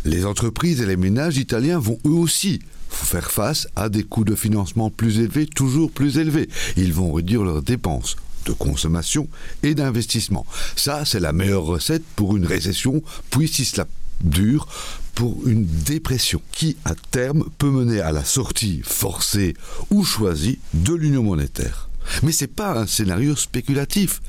Les 0.04 0.24
entreprises 0.24 0.80
et 0.80 0.86
les 0.86 0.96
ménages 0.96 1.38
italiens 1.38 1.78
vont 1.78 1.98
eux 2.06 2.10
aussi 2.10 2.60
faire 2.88 3.30
face 3.30 3.68
à 3.76 3.88
des 3.88 4.02
coûts 4.02 4.24
de 4.24 4.34
financement 4.34 4.90
plus 4.90 5.20
élevés, 5.20 5.46
toujours 5.46 5.90
plus 5.90 6.18
élevés. 6.18 6.48
Ils 6.76 6.92
vont 6.92 7.12
réduire 7.12 7.44
leurs 7.44 7.62
dépenses 7.62 8.16
de 8.46 8.52
consommation 8.52 9.28
et 9.62 9.74
d'investissement. 9.74 10.46
Ça, 10.76 11.04
c'est 11.04 11.20
la 11.20 11.32
meilleure 11.32 11.64
recette 11.64 12.04
pour 12.16 12.36
une 12.36 12.46
récession, 12.46 13.02
puis 13.30 13.48
si 13.48 13.64
cela 13.64 13.86
dure, 14.22 14.68
pour 15.14 15.46
une 15.46 15.66
dépression 15.66 16.40
qui, 16.52 16.76
à 16.84 16.94
terme, 16.94 17.44
peut 17.58 17.70
mener 17.70 18.00
à 18.00 18.12
la 18.12 18.24
sortie 18.24 18.80
forcée 18.84 19.54
ou 19.90 20.04
choisie 20.04 20.58
de 20.72 20.94
l'union 20.94 21.22
monétaire. 21.22 21.89
Mais 22.22 22.32
ce 22.32 22.44
n'est 22.44 22.48
pas 22.48 22.78
un 22.78 22.86
scénario 22.86 23.36
spéculatif. 23.36 24.20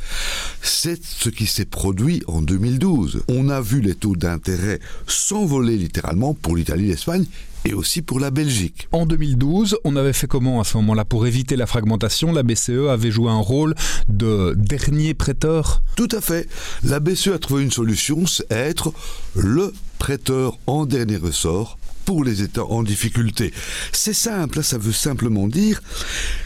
C'est 0.61 1.03
ce 1.03 1.29
qui 1.29 1.47
s'est 1.47 1.65
produit 1.65 2.23
en 2.27 2.41
2012. 2.41 3.23
On 3.27 3.49
a 3.49 3.61
vu 3.61 3.81
les 3.81 3.95
taux 3.95 4.15
d'intérêt 4.15 4.79
s'envoler 5.07 5.77
littéralement 5.77 6.33
pour 6.33 6.55
l'Italie, 6.55 6.87
l'Espagne 6.87 7.25
et 7.65 7.73
aussi 7.73 8.01
pour 8.01 8.19
la 8.19 8.31
Belgique. 8.31 8.87
En 8.91 9.05
2012, 9.05 9.77
on 9.83 9.95
avait 9.95 10.13
fait 10.13 10.27
comment 10.27 10.59
à 10.61 10.63
ce 10.63 10.77
moment-là? 10.77 11.05
Pour 11.05 11.27
éviter 11.27 11.55
la 11.55 11.67
fragmentation, 11.67 12.31
la 12.31 12.43
BCE 12.43 12.89
avait 12.89 13.11
joué 13.11 13.29
un 13.29 13.39
rôle 13.39 13.75
de 14.07 14.55
dernier 14.57 15.13
prêteur? 15.13 15.83
Tout 15.95 16.09
à 16.11 16.21
fait. 16.21 16.49
La 16.83 16.99
BCE 16.99 17.29
a 17.29 17.39
trouvé 17.39 17.63
une 17.63 17.71
solution, 17.71 18.25
c'est 18.25 18.51
être 18.51 18.93
le 19.35 19.73
prêteur 19.99 20.57
en 20.65 20.85
dernier 20.87 21.17
ressort 21.17 21.77
pour 22.05 22.23
les 22.23 22.41
États 22.41 22.65
en 22.65 22.83
difficulté. 22.83 23.53
C'est 23.91 24.13
simple, 24.13 24.63
ça 24.63 24.77
veut 24.77 24.91
simplement 24.91 25.47
dire 25.47 25.81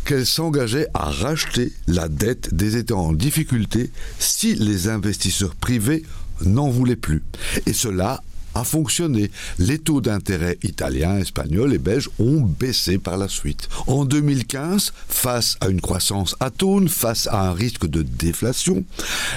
qu'elle 0.06 0.26
s'engageait 0.26 0.88
à 0.94 1.10
racheter 1.10 1.72
la 1.88 2.08
dette 2.08 2.54
des 2.54 2.78
États 2.78 2.96
en 2.96 3.14
difficulté 3.14 3.92
si 4.20 4.56
les 4.56 4.88
investisseurs 4.88 5.56
privés 5.56 6.04
n'en 6.42 6.70
voulaient 6.70 6.96
plus. 6.96 7.24
Et 7.66 7.74
cela 7.74 8.22
a 8.56 8.64
fonctionné. 8.64 9.30
Les 9.60 9.78
taux 9.78 10.02
d'intérêt 10.02 10.58
italiens, 10.64 11.20
espagnols 11.20 11.74
et 11.74 11.78
belges 11.78 12.10
ont 12.20 12.42
baissé 12.42 12.98
par 12.98 13.18
la 13.18 13.28
suite. 13.28 13.70
En 13.86 14.06
2015, 14.06 14.94
face 15.08 15.58
à 15.62 15.68
une 15.68 15.82
croissance 15.82 16.36
atone, 16.40 16.90
face 16.90 17.28
à 17.28 17.48
un 17.48 17.54
risque 17.54 17.86
de 17.86 18.02
déflation, 18.02 18.84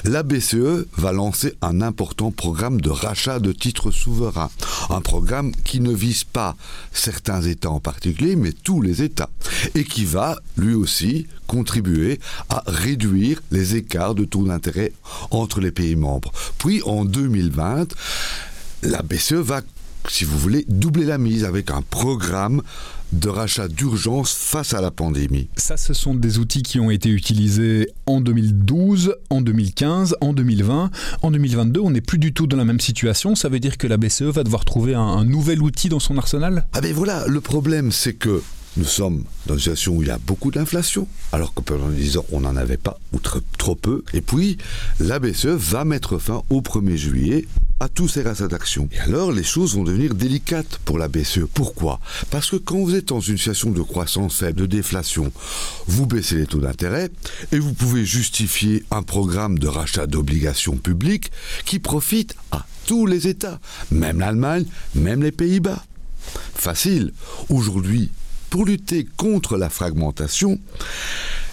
la 0.05 0.23
BCE 0.23 0.87
va 0.97 1.13
lancer 1.13 1.55
un 1.61 1.83
important 1.83 2.31
programme 2.31 2.81
de 2.81 2.91
rachat 2.91 3.41
de 3.41 3.53
titres 3.53 3.91
souverains. 3.91 4.51
Un 4.91 5.01
programme 5.01 5.53
qui 5.65 5.81
ne 5.81 5.93
vise 5.93 6.25
pas 6.25 6.57
certains 6.93 7.43
États 7.43 7.71
en 7.71 7.81
particulier, 7.81 8.37
mais 8.37 8.53
tous 8.53 8.81
les 8.81 9.03
États. 9.03 9.31
Et 9.75 9.85
qui 9.85 10.05
va, 10.05 10.39
lui 10.57 10.75
aussi, 10.75 11.27
contribuer 11.49 12.21
à 12.51 12.63
réduire 12.67 13.43
les 13.51 13.75
écarts 13.75 14.15
de 14.15 14.25
taux 14.25 14.45
d'intérêt 14.45 14.93
entre 15.31 15.61
les 15.61 15.73
pays 15.73 15.97
membres. 15.97 16.31
Puis 16.59 16.83
en 16.85 17.05
2020, 17.05 17.95
la 18.83 19.03
BCE 19.03 19.35
va, 19.35 19.61
si 20.09 20.25
vous 20.25 20.39
voulez, 20.39 20.65
doubler 20.69 21.05
la 21.05 21.19
mise 21.19 21.45
avec 21.45 21.71
un 21.71 21.83
programme 21.83 22.63
de 23.13 23.29
rachat 23.29 23.69
d'urgence 23.69 24.35
face 24.35 24.75
à 24.75 24.81
la 24.81 24.91
pandémie. 24.91 25.49
Ça, 25.57 25.77
ce 25.77 25.95
sont 25.95 26.15
des 26.15 26.39
outils 26.39 26.63
qui 26.63 26.79
ont 26.79 26.91
été 26.91 27.09
utilisés 27.09 27.89
en 28.07 28.21
2012, 28.21 29.17
en 29.31 29.41
2015, 29.41 30.17
en 30.21 30.33
2020. 30.33 30.91
En 31.23 31.31
2022, 31.31 31.81
on 31.81 31.91
n'est 31.91 32.01
plus 32.01 32.19
du 32.19 32.33
tout 32.33 32.47
dans 32.47 32.57
la 32.57 32.65
même 32.65 32.81
situation. 32.81 33.35
Ça 33.35 33.49
veut 33.49 33.61
dire 33.61 33.79
que 33.79 33.87
la 33.87 33.97
BCE 33.97 34.23
va 34.23 34.45
devoir 34.45 34.65
trouver 34.65 34.95
un, 34.95 35.01
un 35.01 35.25
nouvel 35.25 35.63
outil 35.63 35.89
dans 35.89 36.01
son 36.01 36.19
arsenal? 36.19 36.67
Ah 36.75 36.81
ben 36.81 36.93
voilà, 36.93 37.27
le 37.27 37.41
problème 37.41 37.93
c'est 37.93 38.15
que 38.15 38.43
nous 38.77 38.85
sommes 38.85 39.25
dans 39.47 39.55
une 39.55 39.61
situation 39.61 39.97
où 39.97 40.03
il 40.03 40.09
y 40.09 40.13
a 40.13 40.19
beaucoup 40.19 40.51
d'inflation, 40.51 41.09
alors 41.33 41.55
que 41.55 41.61
pendant 41.61 41.89
10 41.89 42.19
ans, 42.19 42.27
on 42.33 42.41
n'en 42.41 42.57
avait 42.57 42.77
pas, 42.77 42.99
ou 43.13 43.19
trop, 43.19 43.41
trop 43.57 43.75
peu. 43.75 44.05
Et 44.13 44.21
puis, 44.21 44.59
la 45.01 45.19
BCE 45.19 45.47
va 45.47 45.85
mettre 45.85 46.19
fin 46.19 46.43
au 46.51 46.61
1er 46.61 46.97
juillet 46.97 47.47
à 47.81 47.89
tous 47.89 48.09
ces 48.09 48.23
rachats 48.23 48.49
d'actions. 48.49 48.89
Et 48.93 48.99
alors, 48.99 49.31
les 49.31 49.45
choses 49.45 49.77
vont 49.77 49.85
devenir 49.85 50.15
délicates 50.15 50.79
pour 50.85 50.99
la 50.99 51.09
BCE. 51.09 51.47
Pourquoi? 51.53 52.01
Parce 52.31 52.51
que 52.51 52.57
quand 52.57 52.79
vous 52.79 52.95
êtes 52.95 53.09
dans 53.09 53.21
une 53.21 53.39
situation 53.39 53.71
de 53.71 53.83
croissance 53.83 54.39
faible, 54.39 54.61
de 54.61 54.67
déflation, 54.67 55.33
vous 55.87 56.07
baissez 56.07 56.37
les 56.37 56.47
taux 56.47 56.59
d'intérêt 56.59 57.11
et 57.53 57.59
vous 57.59 57.73
pouvez 57.73 58.05
justifier 58.05 58.85
un 58.91 59.03
programme 59.03 59.59
de 59.59 59.69
rachat 59.69 60.07
d'obligations 60.07 60.77
publiques 60.77 61.31
qui 61.65 61.79
profite 61.79 62.35
à 62.51 62.67
tous 62.87 63.07
les 63.07 63.29
États, 63.29 63.61
même 63.91 64.19
l'Allemagne, 64.19 64.65
même 64.95 65.23
les 65.23 65.33
Pays-Bas. 65.33 65.85
Facile. 66.55 67.13
Aujourd'hui, 67.49 68.11
pour 68.50 68.64
lutter 68.64 69.07
contre 69.17 69.57
la 69.57 69.69
fragmentation, 69.69 70.59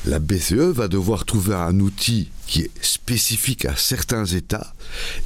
la 0.05 0.19
BCE 0.19 0.71
va 0.71 0.87
devoir 0.87 1.25
trouver 1.25 1.55
un 1.55 1.79
outil 1.79 2.29
qui 2.47 2.61
est 2.61 2.71
spécifique 2.81 3.65
à 3.65 3.75
certains 3.75 4.25
États 4.25 4.73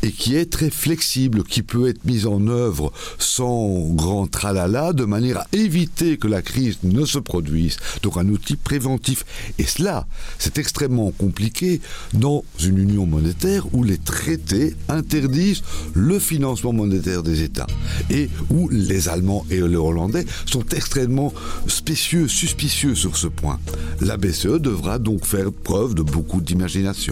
et 0.04 0.12
qui 0.12 0.36
est 0.36 0.52
très 0.52 0.70
flexible, 0.70 1.44
qui 1.44 1.64
peut 1.64 1.90
être 1.90 2.06
mis 2.06 2.26
en 2.26 2.48
œuvre 2.48 2.92
sans 3.18 3.88
grand 3.90 4.28
tralala, 4.28 4.94
de 4.94 5.06
manière 5.06 5.40
à 5.40 5.48
éviter 5.54 6.18
que 6.18 6.28
la 6.28 6.42
crise 6.42 6.78
ne 6.84 7.06
se 7.06 7.20
produise. 7.20 7.78
Donc 8.04 8.18
un 8.18 8.28
outil 8.30 8.56
préventif. 8.56 9.26
Et 9.58 9.66
cela, 9.66 10.08
c'est 10.38 10.58
extrêmement 10.58 11.12
compliqué 11.12 11.82
dans 12.14 12.44
une 12.64 12.78
union 12.78 13.06
monétaire 13.06 13.74
où 13.74 13.84
les 13.84 13.98
traités 13.98 14.76
interdisent 14.88 15.64
le 15.94 16.20
financement 16.20 16.74
monétaire 16.74 17.24
des 17.24 17.44
États 17.44 17.68
et 18.10 18.30
où 18.50 18.70
les 18.70 19.10
Allemands 19.10 19.46
et 19.50 19.62
les 19.62 19.76
Hollandais 19.76 20.26
sont 20.46 20.66
extrêmement 20.76 21.34
spécieux, 21.68 22.28
suspicieux 22.28 22.96
sur 22.96 23.18
ce 23.18 23.28
point. 23.28 23.60
La 24.02 24.18
BCE 24.18 24.60
devra 24.60 25.00
donc 25.00 25.26
faire 25.26 25.52
preuve 25.52 25.96
de 25.96 26.02
beaucoup 26.02 26.42
d'imagination. 26.42 27.09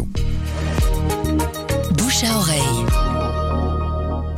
Bouche 1.95 2.23
à 2.23 2.37
oreille. 2.37 2.85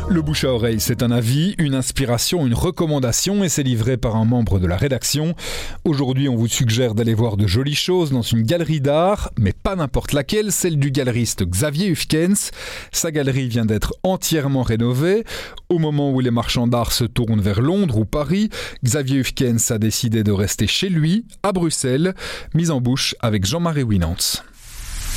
Le 0.10 0.22
bouche 0.22 0.44
à 0.44 0.54
oreille, 0.54 0.80
c'est 0.80 1.04
un 1.04 1.12
avis, 1.12 1.54
une 1.58 1.76
inspiration, 1.76 2.48
une 2.48 2.54
recommandation 2.54 3.44
et 3.44 3.50
c'est 3.50 3.64
livré 3.64 3.98
par 3.98 4.16
un 4.16 4.26
membre 4.26 4.60
de 4.60 4.66
la 4.66 4.78
rédaction. 4.78 5.36
Aujourd'hui, 5.84 6.30
on 6.30 6.36
vous 6.36 6.48
suggère 6.48 6.96
d'aller 6.96 7.14
voir 7.14 7.38
de 7.38 7.46
jolies 7.46 7.76
choses 7.76 8.12
dans 8.12 8.22
une 8.22 8.42
galerie 8.42 8.82
d'art, 8.82 9.32
mais 9.38 9.54
pas 9.54 9.76
n'importe 9.76 10.14
laquelle, 10.14 10.52
celle 10.52 10.80
du 10.80 10.92
galeriste 10.92 11.44
Xavier 11.44 11.90
Hufkens. 11.90 12.52
Sa 12.92 13.12
galerie 13.12 13.50
vient 13.50 13.66
d'être 13.66 13.94
entièrement 14.04 14.64
rénovée. 14.64 15.26
Au 15.70 15.78
moment 15.78 16.12
où 16.12 16.22
les 16.22 16.32
marchands 16.32 16.68
d'art 16.68 16.92
se 16.92 17.04
tournent 17.04 17.42
vers 17.42 17.62
Londres 17.62 17.98
ou 17.98 18.06
Paris, 18.06 18.50
Xavier 18.84 19.20
Hufkens 19.20 19.72
a 19.72 19.78
décidé 19.78 20.24
de 20.24 20.32
rester 20.32 20.68
chez 20.68 20.90
lui, 20.90 21.26
à 21.44 21.52
Bruxelles, 21.52 22.16
mise 22.56 22.72
en 22.72 22.82
bouche 22.82 23.16
avec 23.20 23.46
Jean-Marie 23.46 23.84
Winantz 23.84 24.44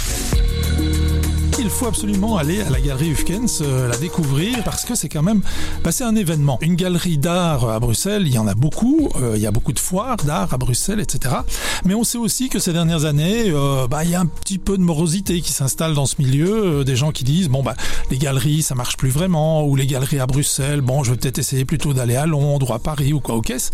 il 0.08 0.41
faut 1.72 1.86
absolument 1.86 2.36
aller 2.36 2.60
à 2.60 2.70
la 2.70 2.80
galerie 2.80 3.10
Hufkens, 3.10 3.60
euh, 3.62 3.88
la 3.88 3.96
découvrir, 3.96 4.62
parce 4.62 4.84
que 4.84 4.94
c'est 4.94 5.08
quand 5.08 5.22
même 5.22 5.42
un 6.00 6.16
événement. 6.16 6.58
Une 6.62 6.74
galerie 6.74 7.18
d'art 7.18 7.68
à 7.68 7.78
Bruxelles, 7.78 8.24
il 8.26 8.32
y 8.34 8.38
en 8.38 8.48
a 8.48 8.54
beaucoup, 8.54 9.10
euh, 9.16 9.34
il 9.36 9.42
y 9.42 9.46
a 9.46 9.50
beaucoup 9.50 9.72
de 9.72 9.78
foires 9.78 10.16
d'art 10.16 10.52
à 10.52 10.58
Bruxelles, 10.58 11.00
etc. 11.00 11.36
Mais 11.84 11.94
on 11.94 12.02
sait 12.02 12.18
aussi 12.18 12.48
que 12.48 12.58
ces 12.58 12.72
dernières 12.72 13.04
années, 13.04 13.44
euh, 13.48 13.86
bah, 13.86 14.04
il 14.04 14.10
y 14.10 14.14
a 14.14 14.20
un 14.20 14.26
petit 14.26 14.58
peu 14.58 14.76
de 14.76 14.82
morosité 14.82 15.40
qui 15.40 15.52
s'installe 15.52 15.94
dans 15.94 16.06
ce 16.06 16.16
milieu, 16.18 16.84
des 16.84 16.96
gens 16.96 17.12
qui 17.12 17.24
disent, 17.24 17.48
bon, 17.48 17.62
bah, 17.62 17.76
les 18.10 18.18
galeries, 18.18 18.62
ça 18.62 18.74
marche 18.74 18.96
plus 18.96 19.10
vraiment, 19.10 19.64
ou 19.64 19.76
les 19.76 19.86
galeries 19.86 20.18
à 20.18 20.26
Bruxelles, 20.26 20.80
bon, 20.80 21.04
je 21.04 21.12
vais 21.12 21.16
peut-être 21.16 21.38
essayer 21.38 21.64
plutôt 21.64 21.92
d'aller 21.92 22.16
à 22.16 22.26
Londres 22.26 22.70
ou 22.70 22.74
à 22.74 22.78
Paris 22.78 23.12
ou 23.12 23.20
quoi 23.20 23.36
au 23.36 23.42
caisse. 23.42 23.70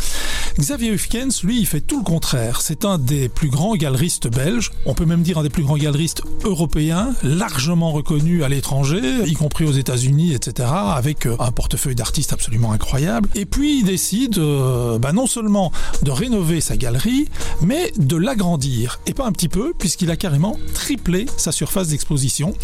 Xavier 0.59 0.90
Hufkens, 0.90 1.43
lui, 1.45 1.61
il 1.61 1.67
fait 1.67 1.81
tout 1.81 1.99
le 1.99 2.05
contraire. 2.05 2.61
C'est 2.61 2.85
un 2.85 2.99
des 2.99 3.28
plus 3.28 3.49
grands 3.49 3.76
galeristes 3.76 4.28
belges, 4.28 4.73
on 4.87 4.95
peut 4.95 5.07
même 5.07 5.23
dire 5.23 5.38
un 5.38 5.43
des 5.43 5.50
plus 5.50 5.62
grands 5.62 5.78
galeristes 5.78 6.23
européens, 6.45 7.14
largement 7.23 7.88
reconnu 7.92 8.45
à 8.45 8.49
l'étranger, 8.49 9.00
y 9.26 9.35
compris 9.35 9.64
aux 9.64 9.73
États-Unis, 9.73 10.35
etc., 10.35 10.68
avec 10.73 11.26
euh, 11.26 11.37
un 11.38 11.52
portefeuille 11.52 11.95
d'artistes 11.95 12.33
absolument 12.33 12.73
incroyable. 12.73 13.28
Et 13.35 13.47
puis 13.47 13.80
il 13.80 13.85
décide 13.85 14.38
euh, 14.38 14.99
bah, 14.99 15.12
non 15.12 15.26
seulement 15.26 15.73
de 16.02 16.11
rénover 16.11 16.61
sa 16.61 16.76
galerie, 16.76 17.28
mais 17.61 17.92
de 17.97 18.16
l'agrandir. 18.16 19.00
Et 19.07 19.14
pas 19.14 19.26
un 19.26 19.33
petit 19.33 19.49
peu, 19.49 19.73
puisqu'il 19.78 20.11
a 20.11 20.16
carrément 20.16 20.57
triplé 20.75 21.26
sa 21.37 21.52
surface 21.52 21.88
d'exposition. 21.88 22.54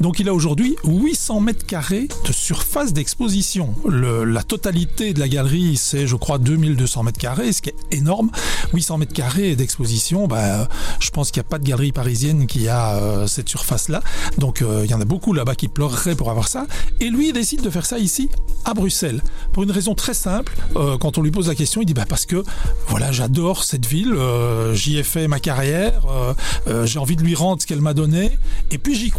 Donc 0.00 0.18
il 0.18 0.28
a 0.28 0.34
aujourd'hui 0.34 0.76
800 0.84 1.40
mètres 1.40 1.66
carrés 1.66 2.08
de 2.26 2.32
surface 2.32 2.92
d'exposition. 2.92 3.74
La 3.86 4.42
totalité 4.42 5.12
de 5.12 5.20
la 5.20 5.28
galerie, 5.28 5.76
c'est 5.76 6.06
je 6.06 6.16
crois 6.16 6.38
2200 6.38 7.02
mètres 7.04 7.18
carrés, 7.18 7.52
ce 7.52 7.62
qui 7.62 7.70
est 7.70 7.76
énorme. 7.96 8.30
800 8.72 8.98
mètres 8.98 9.12
carrés 9.12 9.56
d'exposition, 9.56 10.26
bah, 10.26 10.68
je 11.00 11.10
pense 11.10 11.30
qu'il 11.30 11.40
n'y 11.40 11.46
a 11.46 11.50
pas 11.50 11.58
de 11.58 11.64
galerie 11.64 11.92
parisienne 11.92 12.46
qui 12.46 12.68
a 12.68 12.96
euh, 12.96 13.26
cette 13.26 13.48
surface-là. 13.48 14.02
Donc 14.38 14.62
il 14.82 14.90
y 14.90 14.94
en 14.94 15.00
a 15.00 15.04
beaucoup 15.04 15.32
là-bas 15.32 15.54
qui 15.54 15.68
pleureraient 15.68 16.14
pour 16.14 16.30
avoir 16.30 16.48
ça. 16.48 16.66
Et 17.00 17.08
lui, 17.08 17.28
il 17.28 17.32
décide 17.32 17.62
de 17.62 17.70
faire 17.70 17.86
ça 17.86 17.98
ici, 17.98 18.28
à 18.64 18.74
Bruxelles, 18.74 19.22
pour 19.52 19.62
une 19.62 19.70
raison 19.70 19.94
très 19.94 20.14
simple. 20.14 20.54
quand 21.00 21.18
on 21.18 21.22
lui 21.22 21.30
pose 21.30 21.48
la 21.48 21.54
question, 21.54 21.80
il 21.82 21.86
dit 21.86 21.94
bah 21.94 22.06
parce 22.08 22.26
que 22.26 22.42
voilà, 22.88 23.12
j'adore 23.12 23.64
cette 23.64 23.86
ville, 23.86 24.14
j'y 24.72 24.98
ai 24.98 25.02
fait 25.02 25.28
ma 25.28 25.40
carrière, 25.40 26.02
j'ai 26.84 26.98
envie 26.98 27.16
de 27.16 27.22
lui 27.22 27.34
rendre 27.34 27.62
ce 27.62 27.66
qu'elle 27.66 27.80
m'a 27.80 27.94
donné, 27.94 28.30
et 28.70 28.78
puis 28.78 28.94
j'y 28.94 29.10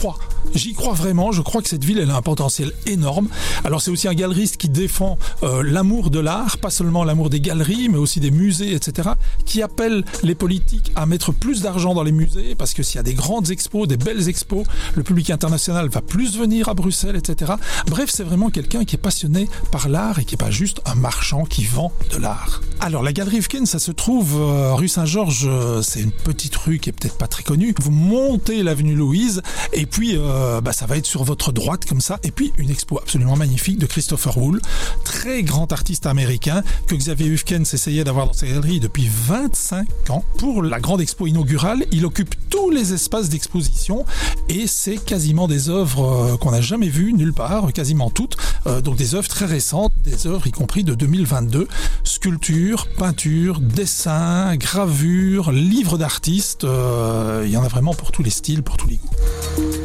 J'y 0.54 0.74
crois 0.74 0.94
vraiment. 0.94 1.32
Je 1.32 1.42
crois 1.42 1.62
que 1.62 1.70
cette 1.70 1.84
ville, 1.84 2.00
elle 2.00 2.12
a 2.12 2.16
un 2.16 2.22
potentiel 2.22 2.72
énorme. 2.86 3.28
Alors 3.64 3.82
c'est 3.82 3.92
aussi 3.92 4.08
un 4.08 4.14
galeriste 4.14 4.58
qui 4.58 4.70
défend 4.70 5.18
l'amour 5.42 6.10
de 6.10 6.20
l'art, 6.20 6.58
pas 6.58 6.70
seulement 6.70 7.04
l'amour 7.04 7.30
des 7.30 7.40
galeries, 7.40 7.90
mais 7.90 7.98
aussi 7.98 8.20
des 8.20 8.32
musées, 8.32 8.74
etc., 8.74 9.10
qui 9.46 9.62
appelle 9.62 10.04
les 10.24 10.36
politiques 10.36 10.92
à 10.96 11.06
mettre 11.06 11.32
plus 11.32 11.62
d'argent 11.62 11.94
dans 11.94 12.04
les 12.04 12.12
musées, 12.12 12.56
parce 12.56 12.74
que 12.74 12.84
s'il 12.84 12.98
y 12.98 13.00
a 13.00 13.04
des 13.04 13.14
grandes 13.14 13.52
expos, 13.52 13.88
des 13.88 13.98
belles 13.98 14.30
expos, 14.30 14.66
le 14.96 15.04
public 15.04 15.30
international 15.30 15.90
va 15.90 16.02
plus 16.02 16.38
venir 16.38 16.70
à 16.70 16.74
Bruxelles, 16.74 17.16
etc. 17.16 17.54
Bref, 17.88 18.10
c'est 18.12 18.24
vraiment 18.24 18.50
quelqu'un 18.50 18.86
qui 18.86 18.96
est 18.96 19.00
passionné 19.00 19.50
par 19.72 19.90
l'art 19.90 20.20
et 20.20 20.26
qui 20.26 20.34
n'est 20.34 20.46
pas 20.46 20.52
juste 20.52 20.82
un 20.86 20.96
marchand 20.96 21.44
qui 21.46 21.66
vend 21.66 21.92
de 22.12 22.18
l'art. 22.18 22.62
Alors, 22.80 23.04
la 23.04 23.14
galerie 23.14 23.38
Hufken, 23.38 23.66
ça 23.66 23.80
se 23.80 23.92
trouve 23.92 24.36
euh, 24.40 24.74
rue 24.74 24.88
Saint-Georges, 24.88 25.46
euh, 25.48 25.82
c'est 25.82 26.02
une 26.02 26.12
petite 26.12 26.56
rue 26.56 26.80
qui 26.80 26.90
est 26.90 26.94
peut-être 26.94 27.18
pas 27.18 27.28
très 27.28 27.44
connue. 27.44 27.74
Vous 27.82 27.92
montez 27.92 28.64
l'avenue 28.64 28.96
Louise, 28.96 29.42
et 29.74 29.86
euh, 30.04 30.62
bah, 30.62 30.74
ça 30.74 30.86
va 30.86 30.98
être 30.98 31.06
sur 31.06 31.24
votre 31.24 31.52
droite 31.52 31.86
comme 31.86 32.02
ça, 32.02 32.20
et 32.24 32.32
puis 32.32 32.54
une 32.58 32.70
expo 32.70 33.00
absolument 33.00 33.36
magnifique 33.36 33.78
de 33.78 33.86
Christopher 33.86 34.38
Wool, 34.38 34.62
très 35.04 35.44
grand 35.44 35.72
artiste 35.72 36.06
américain 36.06 36.64
que 36.88 36.96
Xavier 36.96 37.28
Hufken 37.28 37.66
s'essayait 37.66 38.04
d'avoir 38.04 38.28
dans 38.28 38.34
sa 38.34 38.48
galerie 38.48 38.80
depuis 38.80 39.10
25 39.10 39.88
ans. 40.10 40.24
Pour 40.38 40.64
la 40.64 40.80
grande 40.80 41.02
expo 41.02 41.28
inaugurale, 41.28 41.86
il 41.92 42.06
occupe 42.06 42.36
tous 42.50 42.70
les 42.70 42.94
espaces 42.94 43.30
d'exposition 43.30 44.06
et 44.50 44.68
c'est 44.68 44.98
quasiment 44.98 45.48
des 45.48 45.70
œuvres 45.70 46.34
euh, 46.34 46.38
qu'on 46.38 46.52
n'a 46.52 46.62
jamais 46.62 46.90
vues 46.90 47.14
nulle 47.14 47.34
part, 47.34 47.72
quasiment 47.74 48.10
toutes. 48.10 48.38
Euh, 48.68 48.82
donc 48.82 48.96
des 48.96 49.16
œuvres 49.16 49.28
très 49.28 49.46
récentes, 49.46 49.94
des 50.04 50.28
œuvres 50.28 50.48
y 50.48 50.52
compris 50.52 50.84
de 50.84 50.94
2022. 50.94 51.68
Sculpture, 52.04 52.88
peinture, 52.98 53.60
dessin, 53.60 54.56
gravure, 54.58 55.52
livres 55.52 55.98
d'artistes. 55.98 56.64
Euh, 56.64 57.44
il 57.46 57.52
y 57.52 57.58
en 57.58 57.64
a 57.64 57.68
vraiment 57.68 57.94
pour 57.94 58.12
tous 58.12 58.24
les 58.24 58.30
styles, 58.30 58.64
pour 58.64 58.78
tous 58.78 58.88
les 58.88 58.98
goûts. 58.98 59.85